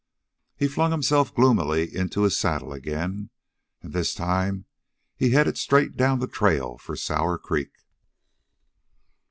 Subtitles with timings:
[0.55, 3.29] He flung himself gloomily into his saddle again,
[3.83, 4.65] and this time
[5.15, 7.69] he headed straight down the trail for Sour Creek.